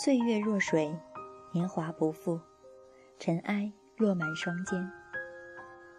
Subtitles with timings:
[0.00, 0.96] 岁月若水，
[1.50, 2.40] 年华不复，
[3.18, 4.88] 尘埃落满双肩。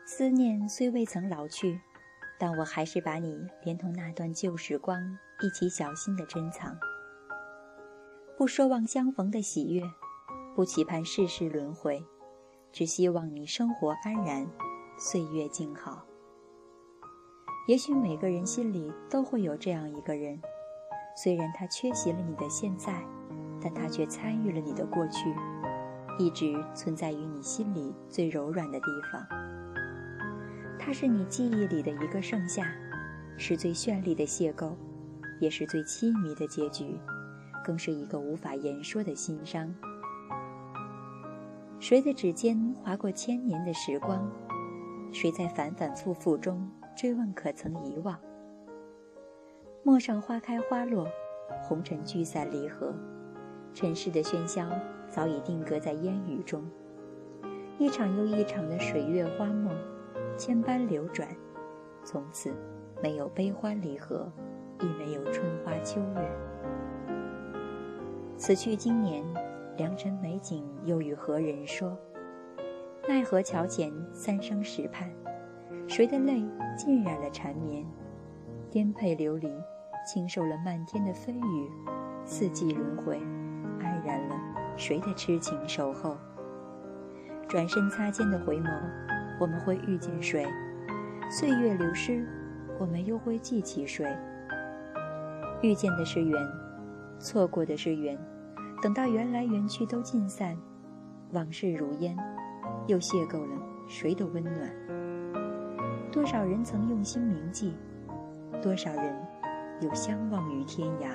[0.06, 1.82] 思念虽未曾老去，
[2.40, 4.98] 但我还是把你连同那段旧时光
[5.42, 6.78] 一起小心的珍藏。
[8.38, 9.84] 不奢望相逢的喜悦，
[10.56, 12.02] 不期盼世事轮回，
[12.72, 14.50] 只希望你生活安然，
[14.98, 16.06] 岁月静好。
[17.68, 20.42] 也许每个人心里都会有这样一个人，
[21.22, 23.04] 虽然他缺席了你的现在，
[23.62, 25.34] 但他却参与了你的过去，
[26.18, 29.26] 一直存在于你心里最柔软的地方。
[30.78, 32.66] 他是你记忆里的一个盛夏，
[33.38, 34.72] 是最绚丽的邂逅，
[35.40, 36.98] 也是最凄迷的结局，
[37.64, 39.74] 更是一个无法言说的心伤。
[41.80, 44.30] 谁的指尖划过千年的时光？
[45.12, 46.70] 谁在反反复复中？
[46.96, 48.18] 追问可曾遗忘？
[49.84, 51.08] 陌上花开花落，
[51.64, 52.94] 红尘聚散离合，
[53.74, 54.68] 尘世的喧嚣
[55.08, 56.64] 早已定格在烟雨中。
[57.78, 59.74] 一场又一场的水月花梦，
[60.38, 61.30] 千般流转，
[62.04, 62.52] 从此
[63.02, 64.32] 没有悲欢离合，
[64.82, 66.32] 亦没有春花秋月。
[68.38, 69.24] 此去经年，
[69.78, 71.98] 良辰美景又与何人说？
[73.08, 75.10] 奈何桥前三生石畔。
[75.88, 76.44] 谁的泪
[76.78, 77.86] 浸染了缠绵？
[78.70, 79.50] 颠沛流离，
[80.06, 81.70] 轻受了漫天的飞雨；
[82.24, 83.20] 四季轮回，
[83.82, 84.36] 安然了
[84.78, 86.18] 谁的痴情守候？
[87.48, 88.70] 转身擦肩的回眸，
[89.40, 90.46] 我们会遇见谁？
[91.32, 92.28] 岁月流失，
[92.80, 94.16] 我们又会记起谁？
[95.62, 96.40] 遇见的是缘，
[97.20, 98.18] 错过的是缘。
[98.82, 100.58] 等到缘来缘去都尽散，
[101.32, 102.16] 往事如烟，
[102.88, 104.70] 又邂逅了谁的温暖？
[106.12, 107.76] 多少人曾用心铭记，
[108.62, 109.16] 多少人
[109.82, 111.10] 又相忘于天涯。